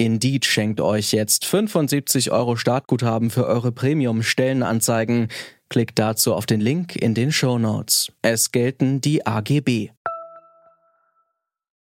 Indeed 0.00 0.44
schenkt 0.44 0.80
euch 0.80 1.12
jetzt 1.12 1.44
75 1.44 2.30
Euro 2.30 2.54
Startguthaben 2.54 3.30
für 3.30 3.46
eure 3.46 3.72
Premium-Stellenanzeigen. 3.72 5.26
Klickt 5.68 5.98
dazu 5.98 6.34
auf 6.34 6.46
den 6.46 6.60
Link 6.60 6.94
in 6.94 7.14
den 7.14 7.32
Show 7.32 7.58
Notes. 7.58 8.12
Es 8.22 8.52
gelten 8.52 9.00
die 9.00 9.26
AGB. 9.26 9.90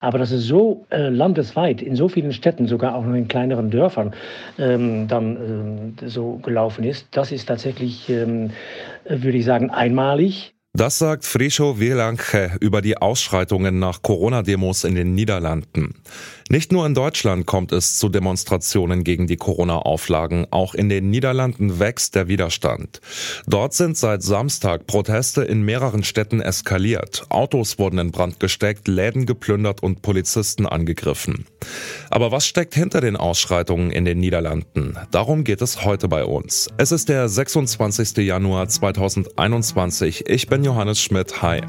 Aber 0.01 0.17
dass 0.17 0.31
es 0.31 0.43
so 0.43 0.85
äh, 0.89 1.07
landesweit 1.07 1.81
in 1.81 1.95
so 1.95 2.09
vielen 2.09 2.33
Städten, 2.33 2.67
sogar 2.67 2.95
auch 2.95 3.05
noch 3.05 3.13
in 3.13 3.29
kleineren 3.29 3.69
Dörfern, 3.69 4.13
ähm, 4.57 5.07
dann 5.07 5.95
ähm, 6.01 6.09
so 6.09 6.37
gelaufen 6.37 6.83
ist, 6.83 7.07
das 7.11 7.31
ist 7.31 7.45
tatsächlich, 7.45 8.09
ähm, 8.09 8.49
würde 9.05 9.37
ich 9.37 9.45
sagen, 9.45 9.69
einmalig. 9.69 10.53
Das 10.73 10.99
sagt 10.99 11.25
Frischo 11.25 11.81
Wielanche 11.81 12.55
über 12.61 12.81
die 12.81 12.95
Ausschreitungen 12.95 13.79
nach 13.79 14.01
Corona-Demos 14.01 14.85
in 14.85 14.95
den 14.95 15.13
Niederlanden. 15.13 15.95
Nicht 16.49 16.71
nur 16.71 16.85
in 16.85 16.93
Deutschland 16.93 17.45
kommt 17.45 17.73
es 17.73 17.97
zu 17.97 18.07
Demonstrationen 18.07 19.03
gegen 19.03 19.27
die 19.27 19.35
Corona-Auflagen, 19.37 20.47
auch 20.51 20.73
in 20.73 20.87
den 20.87 21.09
Niederlanden 21.09 21.79
wächst 21.79 22.15
der 22.15 22.29
Widerstand. 22.29 23.01
Dort 23.47 23.73
sind 23.73 23.97
seit 23.97 24.23
Samstag 24.23 24.87
Proteste 24.87 25.43
in 25.43 25.61
mehreren 25.61 26.03
Städten 26.03 26.41
eskaliert. 26.41 27.25
Autos 27.29 27.77
wurden 27.77 27.99
in 27.99 28.11
Brand 28.11 28.39
gesteckt, 28.39 28.87
Läden 28.87 29.25
geplündert 29.25 29.83
und 29.83 30.01
Polizisten 30.01 30.65
angegriffen. 30.65 31.45
Aber 32.09 32.31
was 32.31 32.45
steckt 32.45 32.75
hinter 32.75 33.01
den 33.01 33.15
Ausschreitungen 33.15 33.91
in 33.91 34.05
den 34.05 34.19
Niederlanden? 34.19 34.97
Darum 35.11 35.43
geht 35.43 35.61
es 35.61 35.85
heute 35.85 36.07
bei 36.07 36.25
uns. 36.25 36.69
Es 36.77 36.91
ist 36.91 37.07
der 37.07 37.29
26. 37.29 38.17
Januar 38.17 38.67
2021. 38.67 40.27
Ich 40.27 40.47
bin 40.47 40.60
Johannes 40.63 41.01
Schmidt. 41.01 41.41
Hi. 41.41 41.61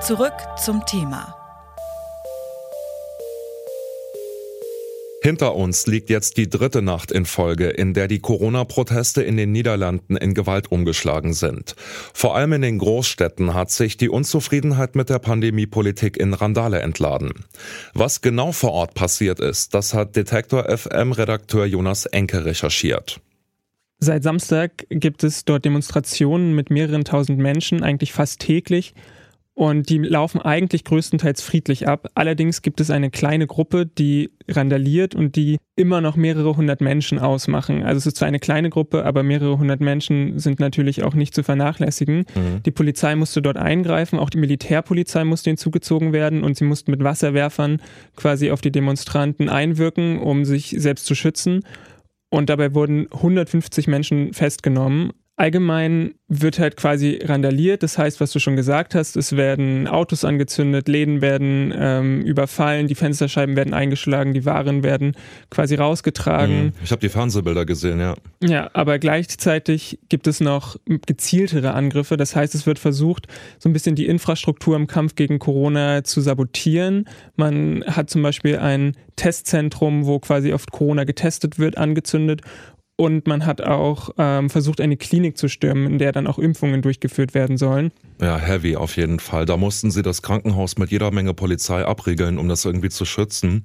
Zurück 0.00 0.34
zum 0.56 0.84
Thema. 0.86 1.45
Hinter 5.26 5.56
uns 5.56 5.88
liegt 5.88 6.08
jetzt 6.08 6.36
die 6.36 6.48
dritte 6.48 6.82
Nacht 6.82 7.10
in 7.10 7.26
Folge, 7.26 7.66
in 7.66 7.94
der 7.94 8.06
die 8.06 8.20
Corona-Proteste 8.20 9.24
in 9.24 9.36
den 9.36 9.50
Niederlanden 9.50 10.16
in 10.16 10.34
Gewalt 10.34 10.70
umgeschlagen 10.70 11.34
sind. 11.34 11.74
Vor 12.14 12.36
allem 12.36 12.52
in 12.52 12.62
den 12.62 12.78
Großstädten 12.78 13.52
hat 13.52 13.72
sich 13.72 13.96
die 13.96 14.08
Unzufriedenheit 14.08 14.94
mit 14.94 15.10
der 15.10 15.18
Pandemiepolitik 15.18 16.16
in 16.16 16.32
Randale 16.32 16.78
entladen. 16.78 17.32
Was 17.92 18.20
genau 18.20 18.52
vor 18.52 18.70
Ort 18.70 18.94
passiert 18.94 19.40
ist, 19.40 19.74
das 19.74 19.94
hat 19.94 20.14
Detektor 20.14 20.68
FM-Redakteur 20.68 21.66
Jonas 21.66 22.06
Enke 22.06 22.44
recherchiert. 22.44 23.20
Seit 23.98 24.22
Samstag 24.22 24.86
gibt 24.90 25.24
es 25.24 25.44
dort 25.44 25.64
Demonstrationen 25.64 26.54
mit 26.54 26.70
mehreren 26.70 27.02
tausend 27.02 27.40
Menschen, 27.40 27.82
eigentlich 27.82 28.12
fast 28.12 28.38
täglich. 28.38 28.94
Und 29.58 29.88
die 29.88 29.96
laufen 29.96 30.42
eigentlich 30.42 30.84
größtenteils 30.84 31.40
friedlich 31.40 31.88
ab. 31.88 32.10
Allerdings 32.14 32.60
gibt 32.60 32.78
es 32.78 32.90
eine 32.90 33.08
kleine 33.08 33.46
Gruppe, 33.46 33.86
die 33.86 34.28
randaliert 34.46 35.14
und 35.14 35.34
die 35.34 35.56
immer 35.76 36.02
noch 36.02 36.14
mehrere 36.14 36.58
hundert 36.58 36.82
Menschen 36.82 37.18
ausmachen. 37.18 37.82
Also 37.82 37.96
es 37.96 38.06
ist 38.06 38.18
zwar 38.18 38.28
eine 38.28 38.38
kleine 38.38 38.68
Gruppe, 38.68 39.06
aber 39.06 39.22
mehrere 39.22 39.58
hundert 39.58 39.80
Menschen 39.80 40.38
sind 40.38 40.60
natürlich 40.60 41.04
auch 41.04 41.14
nicht 41.14 41.34
zu 41.34 41.42
vernachlässigen. 41.42 42.26
Mhm. 42.34 42.62
Die 42.66 42.70
Polizei 42.70 43.16
musste 43.16 43.40
dort 43.40 43.56
eingreifen, 43.56 44.18
auch 44.18 44.28
die 44.28 44.36
Militärpolizei 44.36 45.24
musste 45.24 45.48
hinzugezogen 45.48 46.12
werden 46.12 46.44
und 46.44 46.58
sie 46.58 46.64
mussten 46.64 46.90
mit 46.90 47.02
Wasserwerfern 47.02 47.80
quasi 48.14 48.50
auf 48.50 48.60
die 48.60 48.72
Demonstranten 48.72 49.48
einwirken, 49.48 50.18
um 50.18 50.44
sich 50.44 50.74
selbst 50.76 51.06
zu 51.06 51.14
schützen. 51.14 51.62
Und 52.28 52.50
dabei 52.50 52.74
wurden 52.74 53.10
150 53.10 53.88
Menschen 53.88 54.34
festgenommen. 54.34 55.12
Allgemein 55.38 56.14
wird 56.28 56.58
halt 56.58 56.78
quasi 56.78 57.20
randaliert, 57.22 57.82
das 57.82 57.98
heißt, 57.98 58.22
was 58.22 58.32
du 58.32 58.38
schon 58.38 58.56
gesagt 58.56 58.94
hast, 58.94 59.16
es 59.16 59.36
werden 59.36 59.86
Autos 59.86 60.24
angezündet, 60.24 60.88
Läden 60.88 61.20
werden 61.20 61.74
ähm, 61.76 62.22
überfallen, 62.22 62.88
die 62.88 62.94
Fensterscheiben 62.94 63.54
werden 63.54 63.74
eingeschlagen, 63.74 64.32
die 64.32 64.46
Waren 64.46 64.82
werden 64.82 65.14
quasi 65.50 65.74
rausgetragen. 65.74 66.64
Mhm. 66.64 66.72
Ich 66.82 66.90
habe 66.90 67.00
die 67.00 67.10
Fernsehbilder 67.10 67.66
gesehen, 67.66 68.00
ja. 68.00 68.14
Ja, 68.42 68.70
aber 68.72 68.98
gleichzeitig 68.98 69.98
gibt 70.08 70.26
es 70.26 70.40
noch 70.40 70.76
gezieltere 70.86 71.74
Angriffe, 71.74 72.16
das 72.16 72.34
heißt, 72.34 72.54
es 72.54 72.66
wird 72.66 72.78
versucht, 72.78 73.26
so 73.58 73.68
ein 73.68 73.74
bisschen 73.74 73.94
die 73.94 74.06
Infrastruktur 74.06 74.74
im 74.74 74.86
Kampf 74.86 75.16
gegen 75.16 75.38
Corona 75.38 76.02
zu 76.02 76.22
sabotieren. 76.22 77.08
Man 77.36 77.84
hat 77.86 78.08
zum 78.08 78.22
Beispiel 78.22 78.56
ein 78.56 78.96
Testzentrum, 79.16 80.06
wo 80.06 80.18
quasi 80.18 80.54
oft 80.54 80.72
Corona 80.72 81.04
getestet 81.04 81.58
wird, 81.58 81.76
angezündet 81.76 82.40
und 82.96 83.26
man 83.26 83.44
hat 83.44 83.60
auch 83.60 84.10
ähm, 84.16 84.48
versucht, 84.48 84.80
eine 84.80 84.96
Klinik 84.96 85.36
zu 85.36 85.48
stürmen, 85.48 85.86
in 85.86 85.98
der 85.98 86.12
dann 86.12 86.26
auch 86.26 86.38
Impfungen 86.38 86.82
durchgeführt 86.82 87.34
werden 87.34 87.58
sollen. 87.58 87.92
Ja, 88.20 88.38
heavy 88.38 88.76
auf 88.76 88.96
jeden 88.96 89.20
Fall. 89.20 89.44
Da 89.44 89.56
mussten 89.56 89.90
sie 89.90 90.02
das 90.02 90.22
Krankenhaus 90.22 90.78
mit 90.78 90.90
jeder 90.90 91.10
Menge 91.10 91.34
Polizei 91.34 91.84
abriegeln, 91.84 92.38
um 92.38 92.48
das 92.48 92.64
irgendwie 92.64 92.88
zu 92.88 93.04
schützen. 93.04 93.64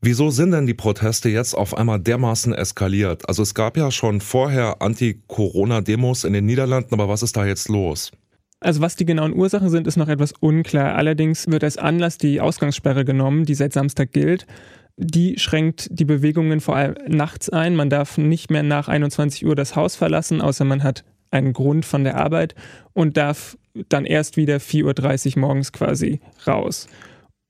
Wieso 0.00 0.30
sind 0.30 0.52
denn 0.52 0.66
die 0.66 0.74
Proteste 0.74 1.28
jetzt 1.28 1.54
auf 1.54 1.76
einmal 1.76 1.98
dermaßen 1.98 2.52
eskaliert? 2.52 3.28
Also 3.28 3.42
es 3.42 3.54
gab 3.54 3.76
ja 3.76 3.90
schon 3.90 4.20
vorher 4.20 4.80
Anti-Corona-Demos 4.80 6.24
in 6.24 6.32
den 6.32 6.46
Niederlanden, 6.46 6.94
aber 6.94 7.08
was 7.08 7.22
ist 7.22 7.36
da 7.36 7.44
jetzt 7.46 7.68
los? 7.68 8.12
Also 8.60 8.80
was 8.80 8.96
die 8.96 9.04
genauen 9.04 9.34
Ursachen 9.34 9.70
sind, 9.70 9.86
ist 9.86 9.96
noch 9.96 10.08
etwas 10.08 10.32
unklar. 10.40 10.96
Allerdings 10.96 11.46
wird 11.46 11.62
als 11.62 11.76
Anlass 11.76 12.18
die 12.18 12.40
Ausgangssperre 12.40 13.04
genommen, 13.04 13.44
die 13.44 13.54
seit 13.54 13.72
Samstag 13.72 14.12
gilt 14.12 14.46
die 14.98 15.38
schränkt 15.38 15.88
die 15.90 16.04
Bewegungen 16.04 16.60
vor 16.60 16.76
allem 16.76 16.96
nachts 17.06 17.48
ein. 17.48 17.76
Man 17.76 17.88
darf 17.88 18.18
nicht 18.18 18.50
mehr 18.50 18.64
nach 18.64 18.88
21 18.88 19.46
Uhr 19.46 19.54
das 19.54 19.76
Haus 19.76 19.96
verlassen, 19.96 20.40
außer 20.40 20.64
man 20.64 20.82
hat 20.82 21.04
einen 21.30 21.52
Grund 21.52 21.84
von 21.84 22.04
der 22.04 22.16
Arbeit 22.16 22.54
und 22.92 23.16
darf 23.16 23.56
dann 23.88 24.04
erst 24.04 24.36
wieder 24.36 24.56
4.30 24.56 25.36
Uhr 25.36 25.40
morgens 25.40 25.72
quasi 25.72 26.20
raus. 26.46 26.88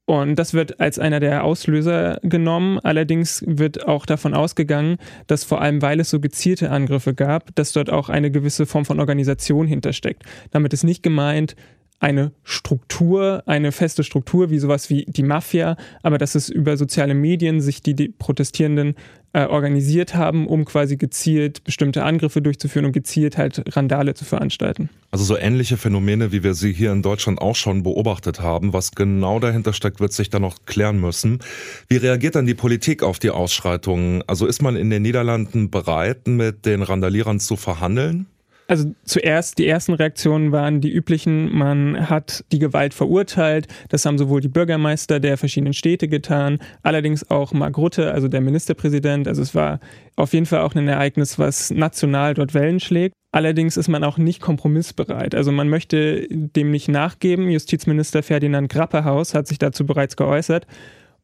Und 0.04 0.37
das 0.37 0.54
wird 0.54 0.81
als 0.81 0.98
einer 0.98 1.20
der 1.20 1.44
Auslöser 1.44 2.19
genommen. 2.22 2.78
Allerdings 2.81 3.44
wird 3.47 3.87
auch 3.87 4.06
davon 4.06 4.32
ausgegangen, 4.32 4.97
dass 5.26 5.44
vor 5.44 5.60
allem, 5.60 5.82
weil 5.82 6.00
es 6.00 6.08
so 6.08 6.19
gezielte 6.19 6.70
Angriffe 6.70 7.12
gab, 7.12 7.54
dass 7.56 7.72
dort 7.72 7.91
auch 7.91 8.08
eine 8.08 8.31
gewisse 8.31 8.64
Form 8.64 8.87
von 8.87 9.00
Organisation 9.00 9.66
hintersteckt. 9.66 10.22
Damit 10.50 10.72
ist 10.72 10.82
nicht 10.82 11.03
gemeint, 11.03 11.56
eine 12.00 12.32
Struktur, 12.44 13.42
eine 13.47 13.72
feste 13.72 14.04
Struktur, 14.04 14.50
wie 14.50 14.59
sowas 14.59 14.88
wie 14.88 15.04
die 15.06 15.22
Mafia, 15.22 15.76
aber 16.03 16.19
dass 16.19 16.34
es 16.34 16.48
über 16.48 16.76
soziale 16.76 17.14
Medien 17.14 17.60
sich 17.60 17.82
die, 17.82 17.94
die 17.94 18.09
Protestierenden 18.09 18.94
äh, 19.32 19.44
organisiert 19.44 20.14
haben, 20.14 20.47
um 20.47 20.64
quasi 20.64 20.97
gezielt 20.97 21.64
bestimmte 21.64 22.04
Angriffe 22.04 22.41
durchzuführen 22.41 22.87
und 22.87 22.92
gezielt 22.92 23.37
halt 23.37 23.62
Randale 23.76 24.14
zu 24.14 24.25
veranstalten. 24.25 24.88
Also 25.10 25.25
so 25.25 25.37
ähnliche 25.37 25.76
Phänomene, 25.76 26.32
wie 26.32 26.42
wir 26.42 26.54
sie 26.54 26.72
hier 26.72 26.92
in 26.92 27.03
Deutschland 27.03 27.41
auch 27.41 27.56
schon 27.56 27.82
beobachtet 27.82 28.41
haben. 28.41 28.72
Was 28.72 28.92
genau 28.92 29.41
dahinter 29.41 29.72
steckt, 29.72 30.00
wird 30.00 30.12
sich 30.12 30.31
dann 30.31 30.42
noch 30.42 30.64
klären 30.66 31.00
müssen. 31.00 31.41
Wie 31.88 31.97
reagiert 31.97 32.37
dann 32.37 32.47
die 32.47 32.54
Politik 32.54 33.03
auf 33.03 33.19
die 33.19 33.31
Ausschreitungen? 33.31 34.22
Also 34.26 34.47
ist 34.47 34.62
man 34.62 34.76
in 34.76 34.88
den 34.88 35.03
Niederlanden 35.03 35.70
bereit, 35.70 36.28
mit 36.28 36.64
den 36.64 36.82
Randalierern 36.82 37.41
zu 37.41 37.56
verhandeln? 37.56 38.26
Also 38.70 38.94
zuerst, 39.02 39.56
die 39.56 39.66
ersten 39.66 39.94
Reaktionen 39.94 40.52
waren 40.52 40.82
die 40.82 40.92
üblichen, 40.92 41.50
man 41.56 42.10
hat 42.10 42.44
die 42.52 42.58
Gewalt 42.58 42.92
verurteilt, 42.92 43.66
das 43.88 44.04
haben 44.04 44.18
sowohl 44.18 44.42
die 44.42 44.48
Bürgermeister 44.48 45.20
der 45.20 45.38
verschiedenen 45.38 45.72
Städte 45.72 46.06
getan, 46.06 46.58
allerdings 46.82 47.31
auch 47.31 47.52
Mark 47.54 47.78
Rutte, 47.78 48.12
also 48.12 48.28
der 48.28 48.43
Ministerpräsident, 48.43 49.26
also 49.26 49.40
es 49.40 49.54
war 49.54 49.81
auf 50.16 50.34
jeden 50.34 50.44
Fall 50.44 50.60
auch 50.60 50.75
ein 50.75 50.87
Ereignis, 50.87 51.38
was 51.38 51.70
national 51.70 52.34
dort 52.34 52.52
Wellen 52.52 52.78
schlägt. 52.78 53.14
Allerdings 53.32 53.78
ist 53.78 53.88
man 53.88 54.04
auch 54.04 54.19
nicht 54.19 54.40
kompromissbereit. 54.40 55.34
Also 55.34 55.50
man 55.50 55.69
möchte 55.69 56.26
dem 56.31 56.70
nicht 56.70 56.88
nachgeben. 56.88 57.50
Justizminister 57.50 58.22
Ferdinand 58.22 58.70
Grapperhaus 58.70 59.34
hat 59.34 59.46
sich 59.46 59.58
dazu 59.58 59.87
bereits 59.87 60.16
geäußert. 60.16 60.66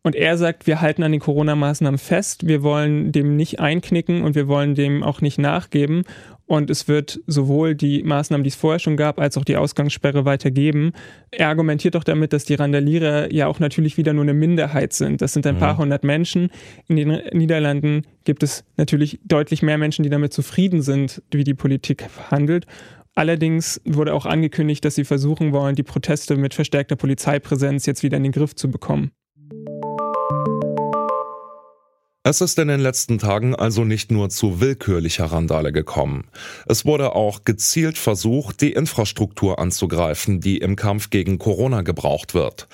Und 0.07 0.15
er 0.15 0.37
sagt, 0.37 0.67
wir 0.67 0.83
halten 0.83 1.03
an 1.03 1.13
den 1.13 1.21
Corona-Maßnahmen 1.21 1.97
fest, 1.97 2.47
wir 2.47 2.63
wollen 2.63 3.11
dem 3.11 3.37
nicht 3.37 3.59
einknicken 3.59 4.23
und 4.23 4.35
wir 4.35 4.49
wollen 4.49 4.75
dem 4.75 5.03
auch 5.03 5.23
nicht 5.23 5.39
nachgeben. 5.39 6.05
Und 6.47 6.69
es 6.69 6.89
wird 6.89 7.21
sowohl 7.27 7.75
die 7.75 8.03
Maßnahmen, 8.03 8.45
die 8.45 8.49
es 8.49 8.55
vorher 8.55 8.79
schon 8.79 8.99
gab, 8.99 9.19
als 9.19 9.39
auch 9.39 9.45
die 9.45 9.57
Ausgangssperre 9.57 10.27
weitergeben. 10.27 10.93
Er 11.31 11.49
argumentiert 11.49 11.95
doch 11.95 12.05
damit, 12.05 12.35
dass 12.35 12.45
die 12.45 12.55
Randalierer 12.55 13.33
ja 13.33 13.47
auch 13.47 13.61
natürlich 13.61 13.97
wieder 13.97 14.13
nur 14.13 14.25
eine 14.25 14.35
Minderheit 14.35 14.93
sind. 14.93 15.23
Das 15.23 15.33
sind 15.33 15.47
ein 15.47 15.55
mhm. 15.55 15.61
paar 15.61 15.79
hundert 15.79 16.05
Menschen. 16.05 16.51
In 16.87 16.97
den 16.97 17.23
Niederlanden 17.33 18.03
gibt 18.25 18.43
es 18.43 18.65
natürlich 18.77 19.21
deutlich 19.25 19.63
mehr 19.63 19.79
Menschen, 19.79 20.03
die 20.03 20.11
damit 20.11 20.35
zufrieden 20.35 20.83
sind, 20.83 21.23
wie 21.31 21.45
die 21.45 21.55
Politik 21.55 22.05
handelt. 22.31 22.67
Allerdings 23.15 23.81
wurde 23.85 24.13
auch 24.13 24.27
angekündigt, 24.27 24.85
dass 24.85 24.97
sie 24.97 25.05
versuchen 25.05 25.53
wollen, 25.53 25.77
die 25.77 25.83
Proteste 25.83 26.37
mit 26.37 26.53
verstärkter 26.53 26.97
Polizeipräsenz 26.97 27.87
jetzt 27.87 28.03
wieder 28.03 28.17
in 28.17 28.25
den 28.25 28.33
Griff 28.33 28.55
zu 28.55 28.71
bekommen. 28.71 29.13
Es 32.27 32.41
ist 32.41 32.59
in 32.59 32.69
den 32.69 32.81
letzten 32.81 33.19
Tagen 33.19 33.55
also 33.55 33.85
nicht 33.85 34.11
nur 34.11 34.31
zu 34.31 34.59
willkürlicher 34.59 35.27
Randale 35.27 35.73
gekommen. 35.73 36.25
Es 36.67 36.87
wurde 36.87 37.15
auch 37.15 37.45
gezielt 37.45 37.99
versucht, 37.99 38.63
die 38.63 38.73
Infrastruktur 38.73 39.59
anzugreifen, 39.59 40.41
die 40.41 40.57
im 40.57 40.75
Kampf 40.75 41.11
gegen 41.11 41.39
Corona 41.39 41.83
gebraucht 41.83 42.33
wird. 42.33 42.67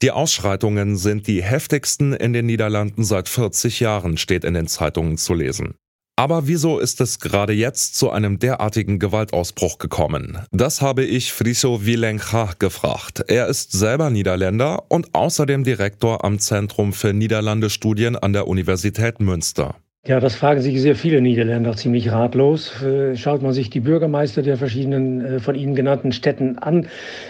Die 0.00 0.10
Ausschreitungen 0.10 0.96
sind 0.96 1.26
die 1.26 1.42
heftigsten 1.42 2.14
in 2.14 2.32
den 2.32 2.46
Niederlanden 2.46 3.04
seit 3.04 3.28
40 3.28 3.78
Jahren, 3.80 4.16
steht 4.16 4.42
in 4.42 4.54
den 4.54 4.68
Zeitungen 4.68 5.18
zu 5.18 5.34
lesen. 5.34 5.74
Aber 6.16 6.46
wieso 6.46 6.78
ist 6.78 7.00
es 7.00 7.18
gerade 7.18 7.52
jetzt 7.52 7.96
zu 7.96 8.10
einem 8.10 8.38
derartigen 8.38 9.00
Gewaltausbruch 9.00 9.78
gekommen? 9.78 10.38
Das 10.52 10.80
habe 10.80 11.04
ich 11.04 11.32
Friso 11.32 11.84
Wilencha 11.84 12.52
gefragt. 12.60 13.24
Er 13.26 13.48
ist 13.48 13.72
selber 13.72 14.10
Niederländer 14.10 14.84
und 14.88 15.12
außerdem 15.12 15.64
Direktor 15.64 16.24
am 16.24 16.38
Zentrum 16.38 16.92
für 16.92 17.12
Niederlandestudien 17.12 18.14
an 18.16 18.32
der 18.32 18.46
Universität 18.46 19.18
Münster. 19.18 19.74
Ja, 20.06 20.20
das 20.20 20.34
fragen 20.34 20.60
sich 20.60 20.82
sehr 20.82 20.96
viele 20.96 21.22
Niederländer 21.22 21.74
ziemlich 21.76 22.12
ratlos. 22.12 22.82
Äh, 22.82 23.16
schaut 23.16 23.40
man 23.40 23.54
sich 23.54 23.70
die 23.70 23.80
Bürgermeister 23.80 24.42
der 24.42 24.58
verschiedenen 24.58 25.24
äh, 25.24 25.38
von 25.38 25.54
Ihnen 25.54 25.74
genannten 25.74 26.12
Städten 26.12 26.58
an, 26.58 26.88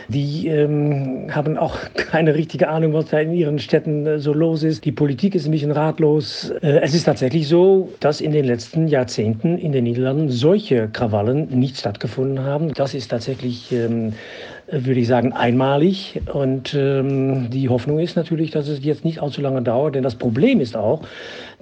die 0.09 0.49
ähm, 0.49 1.29
haben 1.31 1.57
auch 1.57 1.79
keine 1.95 2.35
richtige 2.35 2.67
Ahnung, 2.69 2.93
was 2.93 3.11
da 3.11 3.21
in 3.21 3.33
ihren 3.33 3.61
Städten 3.61 4.05
äh, 4.09 4.19
so 4.19 4.33
los 4.33 4.65
ist. 4.65 4.85
Die 4.87 4.91
Politik 4.91 5.37
ist 5.37 5.47
ein 5.47 5.53
bisschen 5.53 5.71
ratlos. 5.71 6.53
Es 6.63 6.97
ist 6.97 7.05
tatsächlich 7.05 7.47
so, 7.47 7.93
dass 8.01 8.21
in 8.21 8.33
den 8.33 8.45
letzten 8.45 8.89
Jahrzehnten 8.89 9.57
in 9.57 9.71
den 9.71 9.85
Niederlanden 9.85 10.29
solche 10.31 10.89
Krawallen 10.89 11.47
nicht 11.57 11.79
stattgefunden 11.79 12.41
haben. 12.41 12.75
Das 12.75 12.93
ist 12.93 13.07
tatsächlich 13.07 13.71
ähm, 13.71 14.15
würde 14.71 15.01
ich 15.01 15.07
sagen, 15.07 15.33
einmalig. 15.33 16.21
Und 16.33 16.75
ähm, 16.75 17.51
die 17.51 17.69
Hoffnung 17.69 17.99
ist 17.99 18.17
natürlich, 18.17 18.51
dass 18.51 18.69
es 18.69 18.85
jetzt 18.85 19.05
nicht 19.05 19.21
allzu 19.21 19.41
lange 19.41 19.63
dauert. 19.63 19.95
Denn 19.95 20.03
das 20.03 20.15
Problem 20.15 20.61
ist 20.61 20.77
auch, 20.77 21.03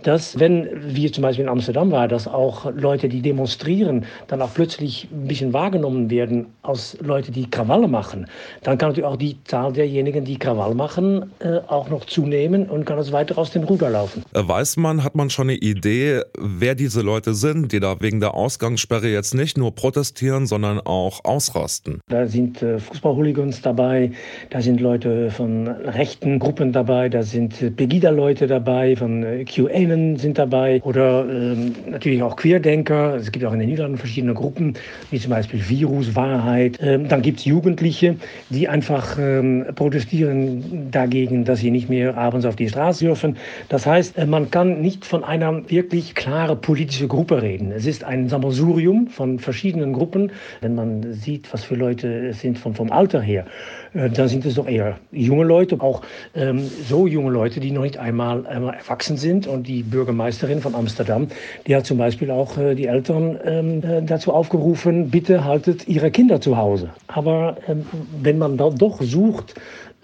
dass 0.03 0.39
wenn, 0.39 0.69
wie 0.95 1.11
zum 1.11 1.23
Beispiel 1.23 1.45
in 1.45 1.49
Amsterdam 1.49 1.91
war, 1.91 2.09
dass 2.09 2.27
auch 2.27 2.73
Leute, 2.75 3.09
die 3.09 3.23
demonstrieren, 3.23 4.05
dann 4.27 4.43
auch 4.43 4.53
plötzlich 4.55 5.09
ein 5.13 5.29
bisschen 5.29 5.53
wahrgenommen 5.53 6.11
werden 6.11 6.47
als 6.63 6.97
Leute, 7.01 7.33
die 7.33 7.49
Krawalle 7.49 7.89
machen, 7.89 8.27
dann 8.63 8.79
kann 8.79 8.91
natürlich 8.91 9.07
auch 9.07 9.17
die 9.17 9.37
Zahl 9.45 9.73
derjenigen, 9.73 10.25
die 10.25 10.39
Krawall 10.39 10.75
machen, 10.75 11.31
äh, 11.41 11.59
auch 11.69 11.89
noch 11.89 12.05
zunehmen 12.05 12.69
und 12.69 12.85
kann 12.85 12.99
es 12.99 13.13
weiter 13.13 13.39
aus 13.39 13.51
dem 13.51 13.65
Ruder 13.65 13.91
laufen. 13.91 14.25
Äh, 14.35 14.47
weiß 14.47 14.77
man, 14.77 15.05
hat 15.05 15.15
man 15.15 15.31
schon 15.31 15.51
eine 15.51 15.59
Idee, 15.59 16.23
wer 16.39 16.75
diese 16.75 17.03
Leute 17.03 17.35
sind, 17.35 17.73
die 17.73 17.81
da 17.81 18.01
wegen 18.01 18.21
der 18.21 18.35
Ausgangssperre 18.35 19.09
jetzt 19.09 19.35
nicht 19.35 19.57
nur 19.57 19.75
protestieren, 19.75 20.47
sondern 20.47 20.81
auch 20.81 21.25
ausrasten? 21.25 22.01
Da 22.09 22.27
sind 22.27 22.63
äh, 22.63 22.79
Fußballhooligans 22.93 23.63
dabei, 23.63 24.11
da 24.51 24.61
sind 24.61 24.81
Leute 24.81 25.31
von 25.31 25.67
rechten 25.67 26.39
Gruppen 26.39 26.73
dabei, 26.73 27.09
da 27.09 27.23
sind 27.23 27.63
äh, 27.63 27.71
Pegida-Leute 27.71 28.47
dabei, 28.47 28.97
von 28.97 29.23
äh, 29.23 29.45
QAnon 29.45 30.17
sind 30.17 30.37
dabei 30.37 30.83
oder 30.83 31.25
ähm, 31.27 31.75
natürlich 31.89 32.23
auch 32.23 32.37
Queerdenker. 32.37 33.17
Es 33.17 33.33
gibt 33.33 33.47
auch 33.47 33.53
in 33.55 33.61
den 33.61 33.71
Niederlanden 33.71 33.97
verschiedene 33.97 34.35
Gruppen, 34.35 34.75
wie 35.11 35.19
zum 35.19 35.31
Beispiel 35.31 35.67
Virus, 35.67 36.15
Wahrheit. 36.15 36.79
Ähm, 36.83 37.09
dann 37.09 37.23
gibt 37.23 37.39
es 37.39 37.47
Jugendliche, 37.47 38.17
die 38.51 38.69
einfach 38.69 39.19
ähm, 39.19 39.65
protestieren 39.75 40.91
dagegen, 40.91 41.47
dass 41.47 41.61
sie 41.61 41.71
nicht 41.71 41.89
mehr 41.89 42.19
abends 42.19 42.45
auf 42.45 42.57
die 42.57 42.69
Straße 42.69 43.07
dürfen. 43.07 43.39
Das 43.71 43.87
heißt, 43.87 44.19
äh, 44.19 44.27
man 44.27 44.51
kann 44.51 44.83
nicht 44.83 45.07
von 45.07 45.25
einer 45.25 45.67
wirklich 45.71 46.15
klaren 46.15 46.61
politischen 46.61 47.09
Gruppe 47.09 47.41
reden. 47.41 47.73
Es 47.73 47.87
ist 47.87 48.05
ein 48.05 48.29
Sammelsurium 48.29 49.07
von 49.07 49.39
verschiedenen 49.39 49.95
Gruppen. 49.95 50.31
Wenn 50.61 50.75
man 50.75 51.15
sieht, 51.15 51.51
was 51.55 51.65
für 51.65 51.75
Leute 51.75 52.29
es 52.29 52.41
sind 52.41 52.59
von 52.59 52.82
vom 52.83 52.91
Alter 52.91 53.21
her, 53.21 53.47
äh, 53.95 54.11
dann 54.11 54.27
sind 54.27 54.45
es 54.45 54.57
doch 54.57 54.67
eher 54.67 54.99
junge 55.13 55.45
Leute, 55.45 55.81
auch 55.81 56.03
ähm, 56.35 56.69
so 56.89 57.07
junge 57.07 57.31
Leute, 57.31 57.61
die 57.61 57.71
noch 57.71 57.83
nicht 57.83 57.97
einmal, 57.97 58.45
einmal 58.45 58.75
erwachsen 58.75 59.17
sind. 59.17 59.47
Und 59.47 59.69
die 59.69 59.85
Bürgermeisterin 59.85 60.61
von 60.61 60.75
Amsterdam, 60.75 61.29
die 61.69 61.77
hat 61.77 61.87
zum 61.87 61.99
Beispiel 61.99 62.33
auch 62.33 62.59
äh, 62.59 62.75
die 62.75 62.87
Eltern 62.87 63.39
ähm, 63.45 63.83
äh, 63.85 64.03
dazu 64.03 64.33
aufgerufen, 64.33 65.11
bitte 65.11 65.45
haltet 65.45 65.87
ihre 65.87 66.11
Kinder 66.11 66.41
zu 66.41 66.57
Hause. 66.57 66.91
Aber 67.07 67.57
ähm, 67.69 67.87
wenn 68.21 68.39
man 68.39 68.57
da 68.57 68.71
doch 68.71 69.01
sucht, 69.01 69.55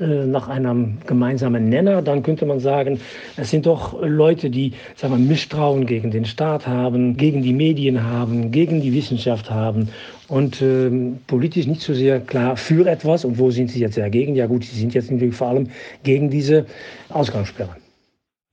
nach 0.06 0.48
einem 0.48 0.98
gemeinsamen 1.06 1.68
Nenner, 1.68 2.02
dann 2.02 2.22
könnte 2.22 2.46
man 2.46 2.60
sagen, 2.60 3.00
es 3.36 3.50
sind 3.50 3.66
doch 3.66 4.00
Leute, 4.00 4.48
die 4.48 4.74
sagen 4.94 5.14
wir, 5.14 5.18
Misstrauen 5.18 5.86
gegen 5.86 6.10
den 6.10 6.24
Staat 6.24 6.66
haben, 6.66 7.16
gegen 7.16 7.42
die 7.42 7.52
Medien 7.52 8.04
haben, 8.04 8.52
gegen 8.52 8.80
die 8.80 8.92
Wissenschaft 8.92 9.50
haben 9.50 9.88
und 10.28 10.62
ähm, 10.62 11.18
politisch 11.26 11.66
nicht 11.66 11.80
so 11.80 11.94
sehr 11.94 12.20
klar 12.20 12.56
für 12.56 12.86
etwas. 12.86 13.24
Und 13.24 13.38
wo 13.38 13.50
sind 13.50 13.70
sie 13.70 13.80
jetzt 13.80 13.98
dagegen? 13.98 14.36
Ja 14.36 14.46
gut, 14.46 14.64
sie 14.64 14.78
sind 14.78 14.94
jetzt 14.94 15.10
natürlich 15.10 15.34
vor 15.34 15.48
allem 15.48 15.68
gegen 16.04 16.30
diese 16.30 16.66
Ausgangssperre. 17.08 17.76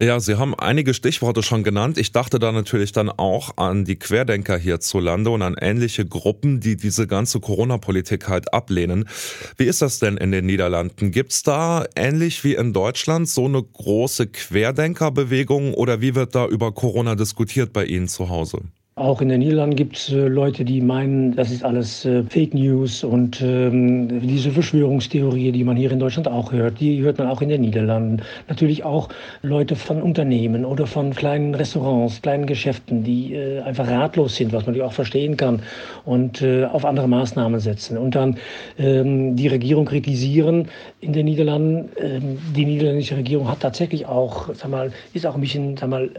Ja, 0.02 0.20
Sie 0.20 0.38
haben 0.38 0.54
einige 0.54 0.94
Stichworte 0.94 1.42
schon 1.42 1.64
genannt. 1.64 1.98
Ich 1.98 2.12
dachte 2.12 2.38
da 2.38 2.52
natürlich 2.52 2.92
dann 2.92 3.10
auch 3.10 3.56
an 3.56 3.86
die 3.86 3.96
Querdenker 3.96 4.58
hierzulande 4.58 5.30
und 5.30 5.42
an 5.42 5.56
ähnliche 5.58 6.06
Gruppen, 6.06 6.60
die 6.60 6.76
diese 6.76 7.08
ganze 7.08 7.40
Corona-Politik 7.40 8.28
halt 8.28 8.54
ablehnen. 8.54 9.08
Wie 9.56 9.64
ist 9.64 9.82
das 9.82 10.00
denn 10.00 10.18
in 10.18 10.34
den 10.34 10.48
Niederlanden? 10.48 11.12
Gibt's 11.12 11.44
da 11.44 11.86
ähnlich 11.96 12.44
wie 12.44 12.56
in 12.56 12.74
Deutschland 12.74 13.30
so 13.30 13.46
eine 13.46 13.64
große 13.64 14.28
Querdenkerbewegung 14.28 15.74
oder 15.74 16.02
wie 16.02 16.14
wird 16.14 16.36
da 16.36 16.46
über 16.46 16.74
Corona 16.74 17.16
diskutiert 17.16 17.72
bei 17.72 17.86
Ihnen 17.86 18.10
zu 18.10 18.28
Hause? 18.28 18.64
Auch 18.98 19.20
in 19.20 19.28
den 19.28 19.40
Niederlanden 19.40 19.76
gibt 19.76 19.98
es 19.98 20.10
äh, 20.10 20.30
Leute, 20.30 20.64
die 20.64 20.80
meinen, 20.80 21.36
das 21.36 21.52
ist 21.52 21.66
alles 21.66 22.06
äh, 22.06 22.24
Fake 22.30 22.54
News 22.54 23.04
und 23.04 23.42
ähm, 23.42 24.22
diese 24.22 24.52
Verschwörungstheorie, 24.52 25.52
die 25.52 25.66
man 25.66 25.76
hier 25.76 25.92
in 25.92 26.00
Deutschland 26.00 26.30
auch 26.30 26.54
hört, 26.54 26.80
die 26.80 27.02
hört 27.02 27.18
man 27.18 27.28
auch 27.28 27.42
in 27.42 27.50
den 27.50 27.60
Niederlanden. 27.60 28.22
Natürlich 28.48 28.86
auch 28.86 29.10
Leute 29.42 29.76
von 29.76 30.02
Unternehmen 30.02 30.64
oder 30.64 30.88
von 30.88 31.14
kleinen 31.14 31.56
Restaurants, 31.56 32.22
kleinen 32.22 32.46
Geschäften, 32.46 33.04
die 33.04 33.34
äh, 33.34 33.60
einfach 33.64 33.86
ratlos 33.86 34.38
sind, 34.38 34.54
was 34.54 34.66
man 34.66 34.80
auch 34.80 34.94
verstehen 34.94 35.36
kann 35.36 35.62
und 36.06 36.42
auf 36.72 36.86
andere 36.86 37.10
Maßnahmen 37.10 37.60
setzen 37.60 37.98
und 37.98 38.16
dann 38.16 38.38
ähm, 38.78 39.36
die 39.36 39.50
Regierung 39.50 39.84
kritisieren 39.84 40.70
in 41.02 41.12
den 41.12 41.26
Niederlanden. 41.26 41.90
Ähm, 42.00 42.38
die 42.56 42.64
niederländische 42.64 43.18
Regierung 43.18 43.50
hat 43.50 43.60
tatsächlich 43.60 44.06
auch, 44.06 44.54
sag 44.54 44.70
mal, 44.70 44.94
ist 45.14 45.26
auch 45.26 45.36
ein 45.36 45.42
bisschen 45.42 45.76
sag 45.76 45.90
mal, 45.90 46.10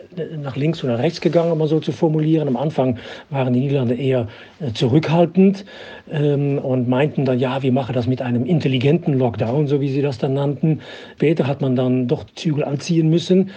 nach 0.42 0.56
links 0.56 0.84
oder 0.84 0.98
rechts 0.98 1.22
gegangen, 1.22 1.52
um 1.52 1.58
mal 1.58 1.68
so 1.68 1.80
zu 1.80 1.92
formulieren. 1.92 2.48
Am 2.48 2.65
Anfang 2.66 2.98
waren 3.30 3.52
die 3.52 3.60
Niederlande 3.60 3.94
eher 3.94 4.26
äh, 4.60 4.72
zurückhaltend 4.72 5.64
ähm, 6.10 6.58
und 6.58 6.88
meinten 6.88 7.24
dann, 7.24 7.38
ja, 7.38 7.62
wir 7.62 7.72
machen 7.72 7.94
das 7.94 8.06
mit 8.06 8.20
einem 8.20 8.44
intelligenten 8.44 9.14
Lockdown, 9.14 9.68
so 9.68 9.80
wie 9.80 9.88
sie 9.88 10.02
das 10.02 10.18
dann 10.18 10.34
nannten. 10.34 10.80
Später 11.14 11.46
hat 11.46 11.60
man 11.60 11.76
dann 11.76 12.08
doch 12.08 12.24
Zügel 12.34 12.64
anziehen 12.64 13.08
müssen. 13.08 13.50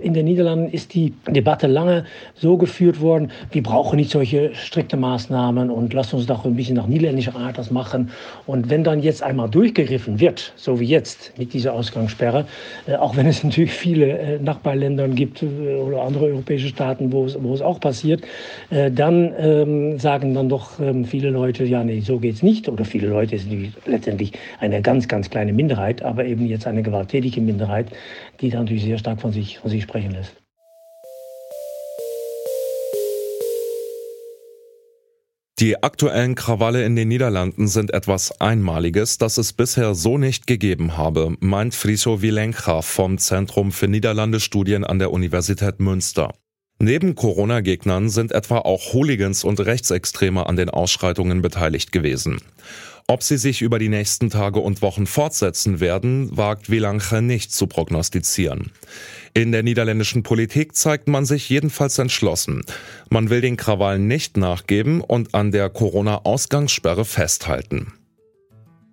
In 0.00 0.14
den 0.14 0.24
Niederlanden 0.24 0.68
ist 0.68 0.94
die 0.94 1.14
Debatte 1.28 1.68
lange 1.68 2.04
so 2.34 2.56
geführt 2.56 3.00
worden, 3.00 3.30
wir 3.52 3.62
brauchen 3.62 3.96
nicht 3.96 4.10
solche 4.10 4.54
strikte 4.54 4.96
Maßnahmen 4.96 5.70
und 5.70 5.92
lasst 5.92 6.12
uns 6.12 6.26
doch 6.26 6.44
ein 6.44 6.56
bisschen 6.56 6.76
nach 6.76 6.86
niederländischer 6.86 7.36
Art 7.36 7.58
das 7.58 7.70
machen. 7.70 8.10
Und 8.46 8.68
wenn 8.68 8.82
dann 8.82 9.00
jetzt 9.00 9.22
einmal 9.22 9.48
durchgegriffen 9.48 10.18
wird, 10.18 10.52
so 10.56 10.80
wie 10.80 10.86
jetzt 10.86 11.32
mit 11.38 11.52
dieser 11.52 11.72
Ausgangssperre, 11.72 12.46
äh, 12.86 12.96
auch 12.96 13.16
wenn 13.16 13.26
es 13.26 13.44
natürlich 13.44 13.72
viele 13.72 14.18
äh, 14.18 14.38
Nachbarländer 14.40 15.08
gibt 15.08 15.42
oder 15.42 16.02
andere 16.02 16.26
europäische 16.26 16.68
Staaten, 16.68 17.12
wo 17.12 17.24
es, 17.24 17.36
wo 17.40 17.54
es 17.54 17.62
auch 17.62 17.78
passiert, 17.80 18.22
äh, 18.70 18.90
dann 18.90 19.32
ähm, 19.38 19.98
sagen 19.98 20.34
dann 20.34 20.48
doch 20.48 20.80
ähm, 20.80 21.04
viele 21.04 21.30
Leute, 21.30 21.64
ja, 21.64 21.84
nee, 21.84 22.00
so 22.00 22.18
geht's 22.18 22.42
nicht. 22.42 22.68
Oder 22.68 22.84
viele 22.84 23.08
Leute 23.08 23.38
sind 23.38 23.72
letztendlich 23.86 24.32
eine 24.60 24.82
ganz, 24.82 25.08
ganz 25.08 25.30
kleine 25.30 25.52
Minderheit, 25.52 26.02
aber 26.02 26.24
eben 26.24 26.46
jetzt 26.46 26.66
eine 26.66 26.82
gewalttätige 26.82 27.40
Minderheit, 27.40 27.86
die 28.40 28.50
dann 28.50 28.64
natürlich 28.64 28.84
sehr 28.84 28.98
stark 28.98 29.20
von 29.20 29.32
sich, 29.32 29.58
von 29.58 29.70
sich 29.70 29.82
sprechen 29.82 30.12
lässt. 30.12 30.34
Die 35.58 35.82
aktuellen 35.82 36.34
Krawalle 36.34 36.84
in 36.84 36.96
den 36.96 37.08
Niederlanden 37.08 37.66
sind 37.66 37.94
etwas 37.94 38.42
Einmaliges, 38.42 39.16
das 39.16 39.38
es 39.38 39.54
bisher 39.54 39.94
so 39.94 40.18
nicht 40.18 40.46
gegeben 40.46 40.98
habe, 40.98 41.34
meint 41.40 41.74
Friso 41.74 42.20
Wilencha 42.20 42.82
vom 42.82 43.16
Zentrum 43.16 43.72
für 43.72 43.88
Niederlandestudien 43.88 44.84
an 44.84 44.98
der 44.98 45.12
Universität 45.12 45.80
Münster. 45.80 46.34
Neben 46.78 47.14
Corona-Gegnern 47.14 48.10
sind 48.10 48.32
etwa 48.32 48.58
auch 48.58 48.92
Hooligans 48.92 49.44
und 49.44 49.60
Rechtsextreme 49.60 50.46
an 50.46 50.56
den 50.56 50.68
Ausschreitungen 50.68 51.40
beteiligt 51.40 51.90
gewesen. 51.90 52.38
Ob 53.08 53.22
sie 53.22 53.38
sich 53.38 53.62
über 53.62 53.78
die 53.78 53.88
nächsten 53.88 54.30
Tage 54.30 54.58
und 54.58 54.82
Wochen 54.82 55.06
fortsetzen 55.06 55.80
werden, 55.80 56.36
wagt 56.36 56.70
Wilanche 56.70 57.22
nicht 57.22 57.52
zu 57.52 57.66
prognostizieren. 57.66 58.72
In 59.32 59.52
der 59.52 59.62
niederländischen 59.62 60.22
Politik 60.22 60.74
zeigt 60.74 61.06
man 61.06 61.24
sich 61.24 61.48
jedenfalls 61.48 61.98
entschlossen. 61.98 62.62
Man 63.08 63.30
will 63.30 63.40
den 63.40 63.56
Krawallen 63.56 64.08
nicht 64.08 64.36
nachgeben 64.36 65.00
und 65.00 65.34
an 65.34 65.52
der 65.52 65.70
Corona-Ausgangssperre 65.70 67.04
festhalten. 67.04 67.92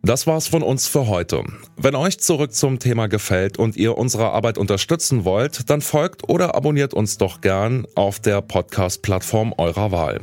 Das 0.06 0.28
war's 0.28 0.48
von 0.48 0.64
uns 0.64 0.86
für 0.86 1.08
heute. 1.08 1.46
Wenn 1.78 1.96
euch 1.96 2.20
zurück 2.20 2.54
zum 2.54 2.78
Thema 2.78 3.08
gefällt 3.08 3.58
und 3.58 3.78
ihr 3.78 3.98
unsere 3.98 4.32
Arbeit 4.32 4.58
unterstützen 4.58 5.24
wollt, 5.24 5.70
dann 5.70 5.80
folgt 5.80 6.28
oder 6.28 6.56
abonniert 6.56 6.94
uns 6.94 7.18
doch 7.18 7.40
gern 7.40 7.88
auf 7.96 8.20
der 8.20 8.42
Podcast-Plattform 8.42 9.54
eurer 9.58 9.94
Wahl. 9.94 10.20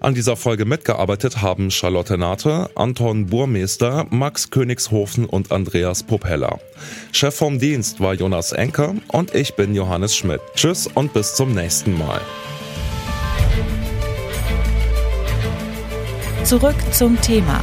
An 0.00 0.14
dieser 0.14 0.34
Folge 0.34 0.64
mitgearbeitet 0.64 1.40
haben 1.40 1.70
Charlotte 1.70 2.18
Nate, 2.18 2.68
Anton 2.74 3.26
Burmeister, 3.26 4.08
Max 4.10 4.50
Königshofen 4.50 5.26
und 5.26 5.52
Andreas 5.52 6.02
Propeller. 6.02 6.58
Chef 7.12 7.36
vom 7.36 7.60
Dienst 7.60 8.00
war 8.00 8.14
Jonas 8.14 8.50
Enker 8.50 8.96
und 9.06 9.36
ich 9.36 9.54
bin 9.54 9.72
Johannes 9.76 10.16
Schmidt. 10.16 10.40
Tschüss 10.56 10.88
und 10.88 11.12
bis 11.12 11.36
zum 11.36 11.54
nächsten 11.54 11.96
Mal. 11.96 12.20
Zurück 16.42 16.74
zum 16.90 17.20
Thema 17.20 17.62